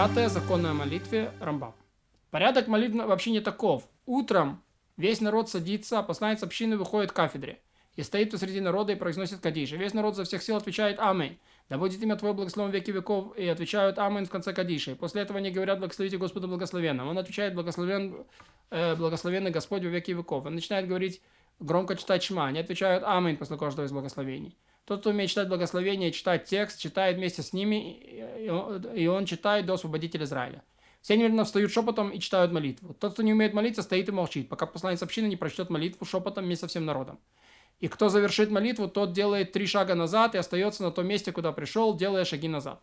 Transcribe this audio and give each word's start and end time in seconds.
Девятое. 0.00 0.30
Законы 0.30 0.68
о 0.68 0.72
молитве 0.72 1.30
Рамбам. 1.40 1.74
Порядок 2.30 2.68
молитвы 2.68 3.04
вообще 3.04 3.32
не 3.32 3.40
таков. 3.40 3.86
Утром 4.06 4.62
весь 4.96 5.20
народ 5.20 5.50
садится, 5.50 6.02
посланец 6.02 6.42
общины 6.42 6.78
выходит 6.78 7.12
к 7.12 7.14
кафедре 7.14 7.60
и 7.96 8.02
стоит 8.02 8.30
посреди 8.30 8.62
народа 8.62 8.94
и 8.94 8.96
произносит 8.96 9.40
Кадиш. 9.40 9.72
И 9.72 9.76
весь 9.76 9.92
народ 9.92 10.16
за 10.16 10.24
всех 10.24 10.42
сил 10.42 10.56
отвечает 10.56 10.98
Аминь. 10.98 11.38
Да 11.68 11.76
будет 11.76 12.02
имя 12.02 12.16
Твое 12.16 12.32
благословен 12.32 12.70
веки 12.70 12.90
веков, 12.90 13.36
и 13.36 13.46
отвечают 13.46 13.98
Аминь 13.98 14.24
в 14.24 14.30
конце 14.30 14.54
Кадиша. 14.54 14.96
После 14.96 15.20
этого 15.20 15.38
они 15.38 15.50
говорят 15.50 15.80
Благословите 15.80 16.16
Господа 16.16 16.48
благословенным. 16.48 17.06
Он 17.06 17.18
отвечает 17.18 17.54
Благословен, 17.54 18.24
э, 18.70 18.96
Благословенный 18.96 19.50
Господь 19.50 19.82
во 19.82 19.88
веки 19.88 20.12
веков. 20.12 20.46
Он 20.46 20.54
начинает 20.54 20.88
говорить, 20.88 21.20
громко 21.58 21.94
читать 21.94 22.22
Шма. 22.22 22.46
Они 22.46 22.58
отвечают 22.58 23.04
Аминь 23.06 23.36
после 23.36 23.58
каждого 23.58 23.84
из 23.84 23.92
благословений. 23.92 24.56
Тот, 24.90 25.02
кто 25.02 25.10
умеет 25.10 25.30
читать 25.30 25.46
благословение, 25.46 26.10
читать 26.10 26.46
текст, 26.46 26.80
читает 26.80 27.16
вместе 27.16 27.42
с 27.42 27.52
ними, 27.52 27.96
и 28.96 29.06
он 29.06 29.24
читает 29.24 29.64
до 29.64 29.74
освободителя 29.74 30.24
Израиля. 30.24 30.64
Все 31.00 31.16
немедленно 31.16 31.44
встают 31.44 31.70
шепотом 31.70 32.10
и 32.10 32.18
читают 32.18 32.50
молитву. 32.50 32.92
Тот, 32.94 33.12
кто 33.12 33.22
не 33.22 33.32
умеет 33.32 33.54
молиться, 33.54 33.82
стоит 33.82 34.08
и 34.08 34.10
молчит, 34.10 34.48
пока 34.48 34.66
посланец 34.66 35.00
общины 35.00 35.28
не 35.28 35.36
прочтет 35.36 35.70
молитву 35.70 36.04
шепотом 36.04 36.44
вместе 36.44 36.62
со 36.62 36.66
всем 36.66 36.86
народом. 36.86 37.20
И 37.78 37.86
кто 37.86 38.08
завершит 38.08 38.50
молитву, 38.50 38.88
тот 38.88 39.12
делает 39.12 39.52
три 39.52 39.68
шага 39.68 39.94
назад 39.94 40.34
и 40.34 40.38
остается 40.38 40.82
на 40.82 40.90
том 40.90 41.06
месте, 41.06 41.30
куда 41.30 41.52
пришел, 41.52 41.96
делая 41.96 42.24
шаги 42.24 42.48
назад. 42.48 42.82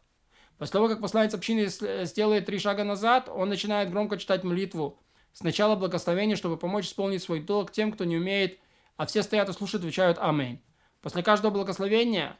После 0.58 0.72
того, 0.72 0.88
как 0.88 1.02
посланец 1.02 1.34
общины 1.34 1.68
сделает 2.06 2.46
три 2.46 2.58
шага 2.58 2.86
назад, 2.86 3.28
он 3.28 3.50
начинает 3.50 3.92
громко 3.92 4.18
читать 4.18 4.46
молитву. 4.46 4.98
Сначала 5.34 5.76
благословение, 5.76 6.38
чтобы 6.38 6.56
помочь 6.56 6.86
исполнить 6.86 7.22
свой 7.22 7.42
долг 7.42 7.74
тем, 7.74 7.92
кто 7.92 8.06
не 8.06 8.16
умеет, 8.16 8.60
а 8.96 9.06
все 9.08 9.24
стоят 9.24 9.50
и 9.50 9.52
слушают, 9.52 9.84
отвечают 9.84 10.18
«Аминь». 10.22 10.62
После 11.08 11.24
каждого 11.24 11.54
благословения, 11.54 12.38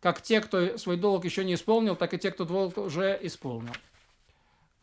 как 0.00 0.20
те, 0.20 0.42
кто 0.42 0.76
свой 0.76 0.98
долг 0.98 1.24
еще 1.24 1.46
не 1.46 1.54
исполнил, 1.54 1.96
так 1.96 2.12
и 2.12 2.18
те, 2.18 2.30
кто 2.30 2.44
долг 2.44 2.76
уже 2.76 3.18
исполнил. 3.22 3.72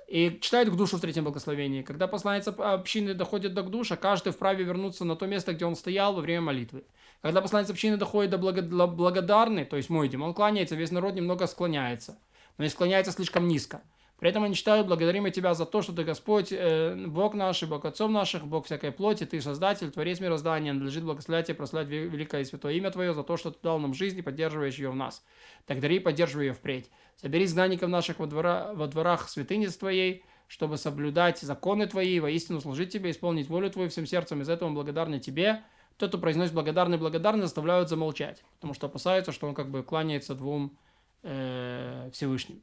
И 0.08 0.40
читает 0.42 0.72
к 0.72 0.76
душу 0.76 0.98
в 0.98 1.00
третьем 1.00 1.26
благословении. 1.26 1.84
Когда 1.84 2.08
посланец 2.08 2.48
общины 2.48 3.14
доходит 3.14 3.54
до 3.54 3.62
душа, 3.62 3.98
каждый 3.98 4.34
вправе 4.34 4.64
вернуться 4.64 5.06
на 5.06 5.16
то 5.16 5.28
место, 5.28 5.54
где 5.54 5.66
он 5.66 5.76
стоял 5.76 6.16
во 6.16 6.22
время 6.22 6.42
молитвы. 6.42 6.86
Когда 7.22 7.40
посланец 7.42 7.70
общины 7.70 7.98
доходит 7.98 8.32
до 8.32 8.40
благодарны, 8.40 9.64
то 9.64 9.78
есть 9.78 9.92
мойдим, 9.92 10.24
он 10.24 10.34
кланяется, 10.34 10.76
весь 10.76 10.90
народ 10.90 11.14
немного 11.14 11.46
склоняется, 11.46 12.18
но 12.58 12.64
не 12.64 12.72
склоняется 12.72 13.12
слишком 13.12 13.48
низко. 13.48 13.84
При 14.20 14.30
этом 14.30 14.44
они 14.44 14.54
читают, 14.54 14.88
благодарим 14.88 15.24
мы 15.24 15.32
Тебя 15.32 15.54
за 15.54 15.66
то, 15.66 15.82
что 15.82 15.94
Ты 15.94 16.04
Господь, 16.04 16.52
э, 16.52 16.96
Бог 17.08 17.34
наш, 17.34 17.64
Бог 17.64 17.86
отцов 17.86 18.12
наших, 18.12 18.46
Бог 18.46 18.66
всякой 18.66 18.92
плоти, 18.92 19.26
Ты 19.26 19.40
Создатель, 19.40 19.92
Творец 19.92 20.20
мироздания, 20.20 20.74
надлежит 20.74 21.04
благословлять 21.06 21.50
и 21.50 21.54
прославлять 21.54 21.90
великое 21.90 22.42
и 22.42 22.46
святое 22.46 22.74
имя 22.74 22.92
Твое 22.92 23.14
за 23.14 23.24
то, 23.24 23.38
что 23.38 23.52
Ты 23.52 23.60
дал 23.64 23.80
нам 23.80 23.94
жизнь 23.94 24.20
и 24.20 24.22
поддерживаешь 24.22 24.76
ее 24.76 24.90
в 24.90 24.96
нас. 24.96 25.24
Так 25.66 25.80
дари 25.80 25.98
и 25.98 26.00
поддерживай 26.00 26.48
ее 26.48 26.54
впредь. 26.54 26.90
Собери 27.16 27.46
изгнанников 27.46 27.90
наших 27.90 28.20
во, 28.20 28.28
двора, 28.28 28.74
во 28.74 28.88
дворах 28.88 29.30
святыни 29.30 29.68
Твоей, 29.68 30.24
чтобы 30.48 30.78
соблюдать 30.78 31.40
законы 31.40 31.88
Твои, 31.88 32.20
воистину 32.20 32.60
служить 32.60 32.92
Тебе, 32.92 33.12
исполнить 33.12 33.48
волю 33.48 33.70
Твою 33.70 33.90
всем 33.90 34.06
сердцем. 34.06 34.42
Из 34.42 34.50
этого 34.50 34.68
мы 34.68 34.76
благодарны 34.76 35.20
Тебе. 35.20 35.64
Тот, 35.98 36.10
кто 36.10 36.18
произносит 36.18 36.54
благодарный 36.54 36.98
благодарный, 36.98 37.44
заставляют 37.44 37.90
замолчать, 37.90 38.44
потому 38.56 38.74
что 38.74 38.88
опасаются, 38.88 39.32
что 39.32 39.48
он 39.48 39.54
как 39.54 39.70
бы 39.70 39.84
кланяется 39.84 40.34
двум 40.34 40.78
э, 41.24 42.10
Всевышним. 42.14 42.62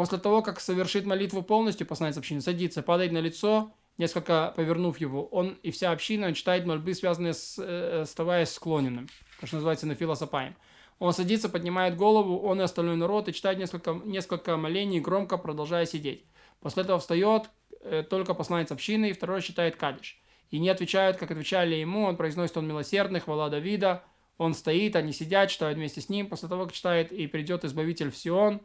После 0.00 0.16
того, 0.16 0.40
как 0.40 0.60
совершит 0.60 1.04
молитву 1.04 1.42
полностью, 1.42 1.86
посланец 1.86 2.16
общины 2.16 2.40
садится, 2.40 2.80
падает 2.82 3.12
на 3.12 3.18
лицо, 3.18 3.70
несколько 3.98 4.54
повернув 4.56 4.96
его. 4.96 5.26
Он 5.26 5.58
и 5.62 5.70
вся 5.70 5.92
община 5.92 6.32
читает 6.32 6.64
мольбы, 6.64 6.94
связанные 6.94 7.34
с, 7.34 7.58
э, 7.58 8.00
оставаясь 8.04 8.48
склоненным, 8.48 9.08
то, 9.38 9.46
что 9.46 9.56
называется 9.56 9.86
на 9.86 9.94
филосопаем. 9.94 10.56
Он 11.00 11.12
садится, 11.12 11.50
поднимает 11.50 11.98
голову, 11.98 12.38
он 12.38 12.62
и 12.62 12.64
остальной 12.64 12.96
народ, 12.96 13.28
и 13.28 13.34
читает 13.34 13.58
несколько, 13.58 13.92
несколько 13.92 14.56
молений, 14.56 15.00
громко 15.00 15.36
продолжая 15.36 15.84
сидеть. 15.84 16.24
После 16.60 16.84
этого 16.84 16.98
встает 16.98 17.50
э, 17.82 18.02
только 18.02 18.32
посланец 18.32 18.72
общины, 18.72 19.10
и 19.10 19.12
второй 19.12 19.42
читает 19.42 19.76
кадиш. 19.76 20.18
И 20.50 20.58
не 20.58 20.70
отвечают, 20.70 21.18
как 21.18 21.30
отвечали 21.30 21.74
ему, 21.74 22.04
он 22.04 22.16
произносит 22.16 22.56
он 22.56 22.66
милосердный, 22.66 23.20
хвала 23.20 23.50
Давида, 23.50 24.02
он 24.38 24.54
стоит, 24.54 24.96
они 24.96 25.12
сидят, 25.12 25.50
читают 25.50 25.76
вместе 25.76 26.00
с 26.00 26.08
ним, 26.08 26.26
после 26.26 26.48
того, 26.48 26.64
как 26.64 26.72
читает, 26.72 27.12
и 27.12 27.26
придет 27.26 27.66
избавитель 27.66 28.10
в 28.10 28.16
Сион, 28.16 28.62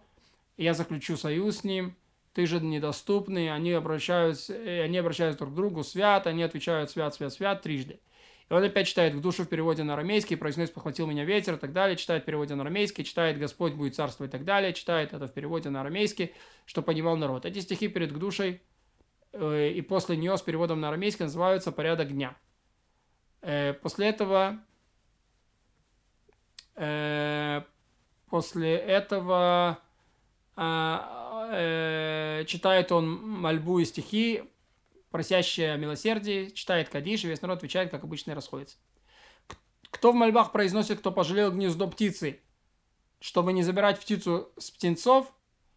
я 0.58 0.74
заключу 0.74 1.18
союз 1.18 1.60
с 1.60 1.64
ним, 1.64 1.96
ты 2.34 2.46
же 2.46 2.60
недоступный, 2.60 3.52
они 3.52 3.72
обращаются, 3.72 4.54
э, 4.54 4.84
они 4.84 4.98
обращаются 4.98 5.40
друг 5.40 5.54
к 5.54 5.56
другу, 5.56 5.84
свят, 5.84 6.28
они 6.28 6.44
отвечают 6.44 6.92
свят, 6.92 7.14
свят, 7.16 7.34
свят 7.34 7.62
трижды. 7.62 8.00
И 8.50 8.54
он 8.54 8.64
опять 8.64 8.88
читает 8.88 9.16
в 9.16 9.22
душу 9.22 9.44
в 9.44 9.48
переводе 9.48 9.84
на 9.84 9.94
арамейский, 9.94 10.38
произносит 10.38 10.74
«похватил 10.74 11.08
меня 11.08 11.24
ветер» 11.24 11.56
и 11.56 11.58
так 11.58 11.74
далее, 11.74 11.96
читает 11.98 12.24
в 12.24 12.26
переводе 12.26 12.54
на 12.54 12.62
арамейский, 12.62 13.04
читает 13.04 13.40
«Господь 13.40 13.74
будет 13.74 13.96
царствовать» 13.96 14.32
и 14.32 14.34
так 14.34 14.46
далее, 14.46 14.74
читает 14.74 15.14
это 15.14 15.28
в 15.28 15.34
переводе 15.34 15.70
на 15.70 15.82
арамейский, 15.82 16.34
что 16.66 16.82
понимал 16.84 17.18
народ. 17.18 17.46
Эти 17.46 17.60
стихи 17.60 17.88
перед 17.88 18.14
душей 18.14 18.62
э, 19.32 19.70
и 19.70 19.82
после 19.82 20.16
нее 20.16 20.38
с 20.38 20.42
переводом 20.42 20.80
на 20.80 20.90
арамейский 20.90 21.26
называются 21.26 21.72
«порядок 21.72 22.10
дня». 22.10 22.36
Э, 23.42 23.74
после 23.74 24.10
этого 24.10 24.60
э, 26.76 27.62
после 28.30 28.76
этого 28.76 29.80
читает 32.48 32.92
он 32.92 33.10
мольбу 33.22 33.80
и 33.80 33.86
стихи, 33.86 34.44
просящие 35.12 35.74
о 35.74 35.78
милосердии, 35.78 36.50
читает 36.50 36.90
Кадиш, 36.90 37.24
и 37.24 37.28
весь 37.28 37.42
народ 37.42 37.58
отвечает, 37.60 37.92
как 37.92 38.04
обычно, 38.04 38.32
и 38.32 38.36
расходится. 38.36 38.78
Кто 39.92 40.12
в 40.12 40.16
мольбах 40.16 40.52
произносит, 40.52 41.00
кто 41.00 41.12
пожалел 41.12 41.52
гнездо 41.52 41.88
птицы, 41.88 42.42
чтобы 43.20 43.54
не 43.54 43.64
забирать 43.64 44.00
птицу 44.00 44.52
с 44.58 44.72
птенцов, 44.72 45.32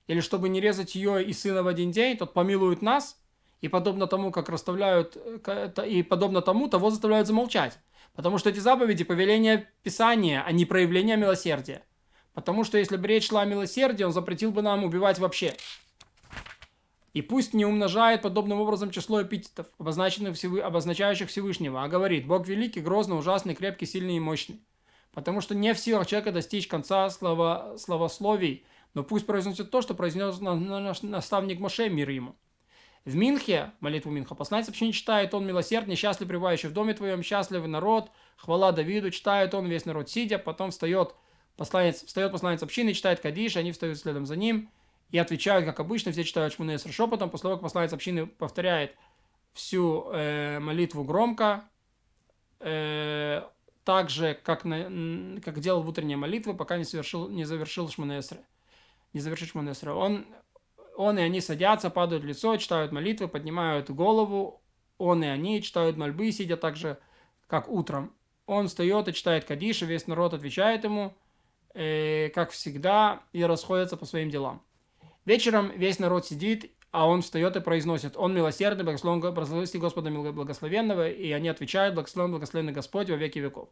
или 0.06 0.20
чтобы 0.20 0.48
не 0.48 0.60
резать 0.60 0.94
ее 0.94 1.22
и 1.24 1.32
сына 1.32 1.62
в 1.62 1.68
один 1.68 1.92
день, 1.92 2.16
тот 2.16 2.32
помилует 2.32 2.82
нас, 2.82 3.20
и 3.60 3.68
подобно 3.68 4.06
тому, 4.06 4.32
как 4.32 4.48
расставляют, 4.48 5.16
и 5.16 6.02
подобно 6.02 6.40
тому, 6.42 6.68
того 6.68 6.90
заставляют 6.90 7.26
замолчать. 7.26 7.78
Потому 8.14 8.38
что 8.38 8.50
эти 8.50 8.58
заповеди– 8.58 9.04
повеления 9.04 9.72
Писания, 9.82 10.42
а 10.44 10.50
не 10.50 10.64
проявления 10.64 11.16
милосердия. 11.16 11.84
Потому 12.38 12.62
что 12.62 12.78
если 12.78 12.96
бы 12.96 13.08
речь 13.08 13.30
шла 13.30 13.40
о 13.40 13.46
милосердии, 13.46 14.04
он 14.04 14.12
запретил 14.12 14.52
бы 14.52 14.62
нам 14.62 14.84
убивать 14.84 15.18
вообще. 15.18 15.56
И 17.12 17.20
пусть 17.20 17.52
не 17.52 17.66
умножает 17.66 18.22
подобным 18.22 18.60
образом 18.60 18.92
число 18.92 19.20
эпитетов, 19.20 19.66
обозначенных 19.76 20.36
всевы, 20.36 20.60
обозначающих 20.60 21.30
Всевышнего, 21.30 21.82
а 21.82 21.88
говорит, 21.88 22.28
Бог 22.28 22.46
великий, 22.46 22.80
грозный, 22.80 23.18
ужасный, 23.18 23.56
крепкий, 23.56 23.86
сильный 23.86 24.18
и 24.18 24.20
мощный. 24.20 24.62
Потому 25.12 25.40
что 25.40 25.56
не 25.56 25.74
в 25.74 25.80
силах 25.80 26.06
человека 26.06 26.30
достичь 26.30 26.68
конца 26.68 27.10
слова, 27.10 27.76
словословий, 27.76 28.64
но 28.94 29.02
пусть 29.02 29.26
произносит 29.26 29.72
то, 29.72 29.82
что 29.82 29.94
произнес 29.94 30.38
наш 30.38 31.02
наставник 31.02 31.58
Моше, 31.58 31.88
мир 31.88 32.08
ему. 32.08 32.36
В 33.04 33.16
Минхе, 33.16 33.72
молитву 33.80 34.12
Минха, 34.12 34.36
посланец 34.36 34.68
вообще 34.68 34.86
не 34.86 34.92
читает, 34.92 35.34
он 35.34 35.44
милосердный, 35.44 35.96
счастлив, 35.96 36.28
пребывающий 36.28 36.68
в 36.68 36.72
доме 36.72 36.94
твоем, 36.94 37.24
счастливый 37.24 37.68
народ, 37.68 38.12
хвала 38.36 38.70
Давиду, 38.70 39.10
читает 39.10 39.54
он 39.54 39.66
весь 39.66 39.86
народ 39.86 40.08
сидя, 40.08 40.38
потом 40.38 40.70
встает 40.70 41.16
Посланец, 41.58 42.04
встает 42.04 42.30
посланец 42.30 42.62
общины, 42.62 42.92
читает 42.94 43.18
Кадиш, 43.18 43.56
они 43.56 43.72
встают 43.72 43.98
следом 43.98 44.26
за 44.26 44.36
ним 44.36 44.70
и 45.10 45.18
отвечают, 45.18 45.66
как 45.66 45.80
обычно, 45.80 46.12
все 46.12 46.22
читают 46.22 46.54
Шмунеср 46.54 46.92
шепотом. 46.92 47.30
После 47.30 47.42
того, 47.42 47.56
как 47.56 47.62
посланец 47.62 47.92
общины 47.92 48.26
повторяет 48.28 48.94
всю 49.54 50.08
э, 50.12 50.60
молитву 50.60 51.02
громко, 51.02 51.64
э, 52.60 53.42
так 53.82 54.08
же, 54.08 54.34
как, 54.34 54.64
на, 54.64 55.40
как 55.40 55.58
делал 55.58 55.82
в 55.82 55.88
утренней 55.88 56.14
молитве, 56.14 56.54
пока 56.54 56.78
не, 56.78 56.84
совершил, 56.84 57.28
не 57.28 57.42
завершил 57.42 57.88
Шмунесра. 57.88 58.38
Не 59.12 59.18
завершил 59.18 59.48
Шмунесра. 59.48 59.94
Он, 59.94 60.26
он 60.96 61.18
и 61.18 61.22
они 61.22 61.40
садятся, 61.40 61.90
падают 61.90 62.22
в 62.22 62.26
лицо, 62.26 62.56
читают 62.56 62.92
молитвы, 62.92 63.26
поднимают 63.26 63.90
голову. 63.90 64.62
Он 64.96 65.24
и 65.24 65.26
они 65.26 65.60
читают 65.60 65.96
мольбы, 65.96 66.30
сидя 66.30 66.56
так 66.56 66.76
же, 66.76 67.00
как 67.48 67.68
утром. 67.68 68.14
Он 68.46 68.68
встает 68.68 69.08
и 69.08 69.12
читает 69.12 69.44
Кадиш, 69.44 69.82
и 69.82 69.86
весь 69.86 70.06
народ 70.06 70.34
отвечает 70.34 70.84
ему– 70.84 71.12
э, 71.78 72.30
как 72.34 72.50
всегда, 72.50 73.22
и 73.32 73.44
расходятся 73.44 73.96
по 73.96 74.04
своим 74.04 74.30
делам. 74.30 74.62
Вечером 75.24 75.70
весь 75.76 75.98
народ 75.98 76.26
сидит, 76.26 76.72
а 76.90 77.06
он 77.06 77.22
встает 77.22 77.54
и 77.56 77.60
произносит, 77.60 78.16
он 78.16 78.34
милосердный, 78.34 78.84
благословен, 78.84 79.20
благословен 79.20 79.80
Господа 79.80 80.10
благословенного, 80.10 81.08
и 81.10 81.30
они 81.32 81.48
отвечают, 81.48 81.94
благословен, 81.94 82.32
благословенный 82.32 82.72
Господь 82.72 83.10
во 83.10 83.16
веки 83.16 83.38
веков. 83.38 83.68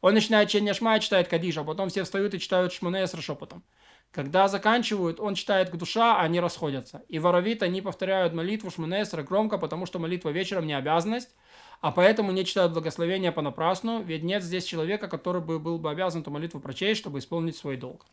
Он 0.00 0.14
начинает 0.14 0.48
чтение 0.48 0.72
Шма 0.72 0.98
читает 1.00 1.28
Кадиш, 1.28 1.58
а 1.58 1.64
потом 1.64 1.88
все 1.88 2.04
встают 2.04 2.32
и 2.34 2.38
читают 2.38 2.72
Шмуне 2.72 3.06
с 3.06 3.20
шепотом. 3.20 3.62
Когда 4.12 4.48
заканчивают, 4.48 5.20
он 5.20 5.36
читает 5.36 5.70
к 5.70 5.76
душа, 5.76 6.16
а 6.16 6.22
они 6.22 6.40
расходятся. 6.40 7.04
И 7.08 7.20
воровит 7.20 7.62
они 7.62 7.80
повторяют 7.80 8.34
молитву 8.34 8.70
Шмунесра 8.70 9.22
громко, 9.22 9.56
потому 9.56 9.86
что 9.86 10.00
молитва 10.00 10.30
вечером 10.30 10.66
не 10.66 10.74
обязанность, 10.74 11.30
а 11.80 11.92
поэтому 11.92 12.32
не 12.32 12.44
читают 12.44 12.72
благословения 12.72 13.30
понапрасну, 13.30 14.02
ведь 14.02 14.24
нет 14.24 14.42
здесь 14.42 14.64
человека, 14.64 15.06
который 15.06 15.40
бы 15.40 15.60
был 15.60 15.78
бы 15.78 15.90
обязан 15.90 16.22
эту 16.22 16.32
молитву 16.32 16.58
прочесть, 16.58 17.00
чтобы 17.00 17.20
исполнить 17.20 17.56
свой 17.56 17.76
долг. 17.76 18.04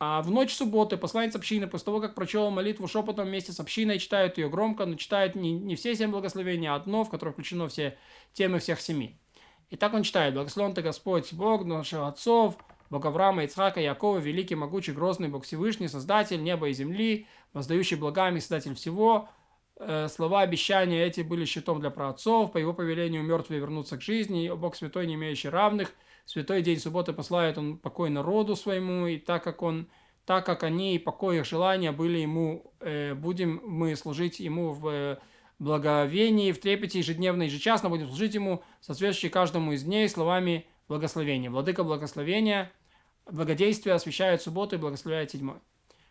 А 0.00 0.20
в 0.22 0.30
ночь 0.30 0.52
субботы 0.52 0.96
посланец 0.96 1.36
общины, 1.36 1.68
после 1.68 1.84
того, 1.86 2.00
как 2.00 2.16
прочел 2.16 2.50
молитву 2.50 2.88
шепотом 2.88 3.28
вместе 3.28 3.52
с 3.52 3.60
общиной, 3.60 4.00
читает 4.00 4.38
ее 4.38 4.50
громко, 4.50 4.84
но 4.86 4.96
читает 4.96 5.36
не, 5.36 5.52
не 5.52 5.76
все 5.76 5.94
семь 5.94 6.10
благословений, 6.10 6.66
а 6.66 6.74
одно, 6.74 7.04
в 7.04 7.10
которое 7.10 7.30
включено 7.30 7.68
все 7.68 7.96
темы 8.32 8.58
всех 8.58 8.80
семи. 8.80 9.18
И 9.70 9.76
так 9.76 9.94
он 9.94 10.02
читает, 10.02 10.34
благословен 10.34 10.74
ты 10.74 10.82
Господь, 10.82 11.32
Бог 11.32 11.64
наших 11.64 12.00
отцов, 12.00 12.56
Бог 12.90 13.04
Авраама, 13.06 13.44
Ицхака, 13.44 13.80
Якова, 13.80 14.18
великий, 14.18 14.54
могучий, 14.54 14.92
грозный, 14.92 15.28
Бог 15.28 15.44
Всевышний, 15.44 15.88
Создатель 15.88 16.42
неба 16.42 16.68
и 16.68 16.72
земли, 16.72 17.26
воздающий 17.52 17.96
благами, 17.96 18.38
Создатель 18.38 18.74
всего. 18.74 19.28
Э, 19.76 20.08
слова 20.08 20.42
обещания 20.42 21.04
эти 21.04 21.22
были 21.22 21.44
щитом 21.44 21.80
для 21.80 21.90
праотцов, 21.90 22.52
по 22.52 22.58
его 22.58 22.72
повелению 22.72 23.22
мертвые 23.22 23.60
вернутся 23.60 23.96
к 23.96 24.02
жизни, 24.02 24.50
Бог 24.54 24.76
Святой, 24.76 25.06
не 25.06 25.14
имеющий 25.14 25.48
равных, 25.48 25.92
святой 26.26 26.62
день 26.62 26.78
субботы 26.78 27.12
посылает 27.12 27.58
он 27.58 27.78
покой 27.78 28.10
народу 28.10 28.56
своему, 28.56 29.06
и 29.06 29.18
так 29.18 29.42
как 29.42 29.62
он 29.62 29.88
так 30.24 30.46
как 30.46 30.62
они 30.62 30.94
и 30.94 30.98
покой 30.98 31.38
их 31.38 31.44
желания 31.44 31.92
были 31.92 32.18
ему, 32.18 32.72
э, 32.80 33.14
будем 33.14 33.60
мы 33.64 33.94
служить 33.94 34.40
ему 34.40 34.72
в 34.72 35.18
благовении, 35.64 36.52
в 36.52 36.60
трепете 36.60 36.98
ежедневно, 36.98 37.44
ежечасно 37.44 37.88
будем 37.88 38.06
служить 38.06 38.34
ему, 38.34 38.62
соответствующий 38.80 39.30
каждому 39.30 39.72
из 39.72 39.82
дней 39.82 40.08
словами 40.08 40.66
благословения. 40.88 41.50
Владыка 41.50 41.82
благословения, 41.82 42.70
благодействие 43.30 43.94
освящает 43.94 44.42
субботу 44.42 44.76
и 44.76 44.78
благословляет 44.78 45.30
седьмой. 45.30 45.56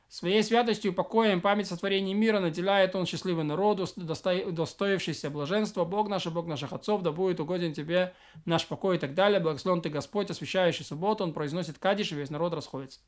Своей 0.09 0.43
святостью, 0.43 0.93
покоем, 0.93 1.41
память 1.41 1.65
сотворения 1.65 2.13
мира 2.13 2.39
наделяет 2.39 2.95
он 2.95 3.07
счастливый 3.07 3.43
народу, 3.43 3.87
достоившийся 3.95 5.31
блаженства. 5.31 5.85
Бог 5.85 6.07
наш, 6.07 6.27
Бог 6.27 6.45
наших 6.45 6.71
отцов, 6.71 7.01
да 7.01 7.11
будет 7.11 7.39
угоден 7.39 7.73
тебе 7.73 8.13
наш 8.45 8.67
покой 8.67 8.97
и 8.97 8.99
так 8.99 9.15
далее. 9.15 9.39
Благословен 9.39 9.81
ты 9.81 9.89
Господь, 9.89 10.29
освящающий 10.29 10.85
субботу. 10.85 11.23
Он 11.23 11.33
произносит 11.33 11.79
кадиш, 11.79 12.11
и 12.11 12.15
весь 12.15 12.29
народ 12.29 12.53
расходится. 12.53 12.99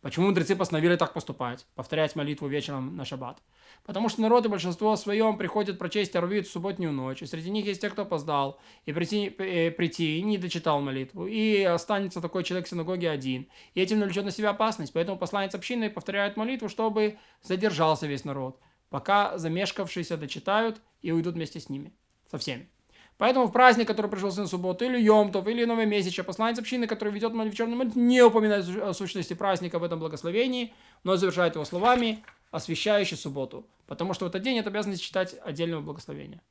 Почему 0.00 0.26
мудрецы 0.26 0.54
постановили 0.54 0.96
так 0.96 1.12
поступать, 1.12 1.66
повторять 1.74 2.14
молитву 2.14 2.46
вечером 2.46 2.96
на 2.96 3.04
шаббат? 3.04 3.42
Потому 3.84 4.08
что 4.08 4.20
народ 4.20 4.44
и 4.46 4.48
большинство 4.48 4.96
своем 4.96 5.36
приходят 5.38 5.78
прочесть 5.78 6.14
Арвит 6.16 6.46
в 6.46 6.52
субботнюю 6.52 6.92
ночь, 6.92 7.22
и 7.22 7.26
среди 7.26 7.50
них 7.50 7.66
есть 7.66 7.80
те, 7.80 7.90
кто 7.90 8.02
опоздал, 8.02 8.60
и 8.86 8.92
прийти, 8.92 9.34
э, 9.38 9.70
прийти 9.70 10.18
и 10.18 10.22
не 10.22 10.38
дочитал 10.38 10.80
молитву, 10.80 11.26
и 11.26 11.62
останется 11.62 12.20
такой 12.20 12.44
человек 12.44 12.66
в 12.66 12.70
синагоге 12.70 13.10
один, 13.10 13.48
и 13.74 13.80
этим 13.80 13.98
навлечет 13.98 14.24
на 14.24 14.30
себя 14.30 14.50
опасность, 14.50 14.92
поэтому 14.92 15.18
посланец 15.18 15.54
общины 15.54 15.90
повторяет 15.90 16.36
молитву, 16.36 16.68
чтобы 16.68 17.18
задержался 17.42 18.06
весь 18.06 18.24
народ, 18.24 18.60
пока 18.90 19.38
замешкавшиеся 19.38 20.16
дочитают 20.16 20.80
и 21.02 21.12
уйдут 21.12 21.34
вместе 21.34 21.60
с 21.60 21.68
ними, 21.68 21.92
со 22.30 22.38
всеми. 22.38 22.68
Поэтому 23.16 23.46
в 23.46 23.52
праздник, 23.52 23.86
который 23.86 24.10
пришелся 24.10 24.40
на 24.40 24.48
субботу, 24.48 24.84
или 24.84 25.00
Йомтов, 25.00 25.46
или 25.46 25.64
Новый 25.64 25.86
месяц, 25.86 26.14
посланец 26.24 26.58
общины, 26.58 26.86
который 26.86 27.12
ведет 27.12 27.32
вечерный 27.32 27.76
молитву, 27.76 28.00
не 28.00 28.22
упоминает 28.22 28.66
о 28.68 28.92
сущности 28.92 29.34
праздника 29.34 29.78
в 29.78 29.84
этом 29.84 30.00
благословении, 30.00 30.74
но 31.04 31.16
завершает 31.16 31.54
его 31.54 31.64
словами, 31.64 32.24
освящающий 32.50 33.16
субботу, 33.16 33.66
потому 33.86 34.14
что 34.14 34.24
в 34.24 34.28
этот 34.28 34.42
день 34.42 34.58
это 34.58 34.70
обязанность 34.70 35.02
читать 35.02 35.36
отдельного 35.44 35.80
благословения. 35.80 36.42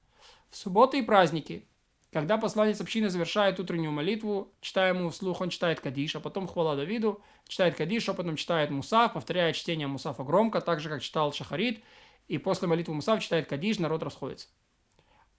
В 0.50 0.56
субботы 0.56 1.00
и 1.00 1.02
праздники, 1.02 1.68
когда 2.14 2.38
посланец 2.38 2.80
общины 2.80 3.10
завершает 3.10 3.60
утреннюю 3.60 3.92
молитву, 3.92 4.54
читая 4.62 4.94
ему 4.94 5.10
вслух, 5.10 5.42
он 5.42 5.50
читает 5.50 5.82
Кадиш, 5.82 6.16
а 6.16 6.22
потом 6.22 6.48
хвала 6.48 6.76
Давиду, 6.76 7.22
читает 7.48 7.76
Кадиш, 7.76 8.08
а 8.08 8.14
потом 8.14 8.38
читает 8.38 8.70
Мусав, 8.70 9.14
повторяет 9.14 9.58
чтение 9.58 9.88
Мусафа 9.88 10.24
громко, 10.24 10.62
так 10.62 10.80
же, 10.80 10.90
как 10.90 11.02
читал 11.02 11.34
Шахарит, 11.34 11.84
и 12.30 12.38
после 12.38 12.70
молитвы 12.70 12.94
Мусав 12.94 13.22
читает 13.22 13.48
Кадиш, 13.48 13.80
народ 13.80 14.04
расходится 14.04 14.48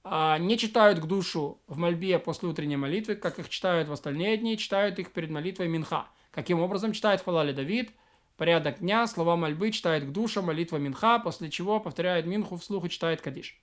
не 0.04 0.58
читают 0.58 0.98
к 0.98 1.06
душу 1.06 1.60
в 1.66 1.78
мольбе 1.78 2.18
после 2.18 2.48
утренней 2.48 2.76
молитвы, 2.76 3.14
как 3.14 3.38
их 3.38 3.48
читают 3.48 3.88
в 3.88 3.92
остальные 3.92 4.36
дни, 4.36 4.58
читают 4.58 4.98
их 4.98 5.12
перед 5.12 5.30
молитвой 5.30 5.68
Минха. 5.68 6.08
Каким 6.30 6.60
образом 6.60 6.92
читает 6.92 7.22
Хвалали 7.22 7.52
Давид? 7.52 7.90
Порядок 8.36 8.80
дня, 8.80 9.06
слова 9.06 9.36
мольбы 9.36 9.70
читает 9.70 10.04
к 10.04 10.10
душе, 10.10 10.42
молитва 10.42 10.76
Минха, 10.76 11.20
после 11.20 11.50
чего 11.50 11.78
повторяет 11.78 12.26
Минху 12.26 12.56
вслух 12.56 12.84
и 12.84 12.90
читает 12.90 13.20
Кадиш. 13.20 13.60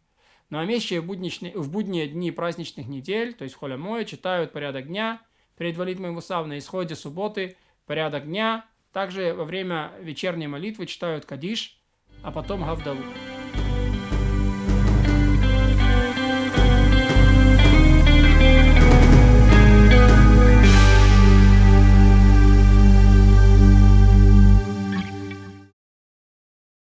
Ну 0.49 0.59
а 0.59 0.65
вещи 0.65 0.97
в, 0.97 1.05
будничные, 1.05 1.57
в 1.57 1.69
будние 1.69 2.07
дни 2.07 2.31
праздничных 2.31 2.87
недель, 2.87 3.33
то 3.33 3.43
есть 3.43 3.55
Холя 3.55 3.77
Моя, 3.77 4.05
читают 4.05 4.51
порядок 4.51 4.87
дня 4.87 5.21
перед 5.57 5.77
молитвой 5.77 6.11
Мусав 6.11 6.47
на 6.47 6.57
исходе 6.57 6.95
субботы, 6.95 7.55
порядок 7.85 8.25
дня. 8.25 8.65
Также 8.91 9.33
во 9.33 9.45
время 9.45 9.91
вечерней 10.01 10.47
молитвы 10.47 10.85
читают 10.85 11.25
Кадиш, 11.25 11.79
а 12.23 12.31
потом 12.31 12.65
Гавдалу. 12.65 13.03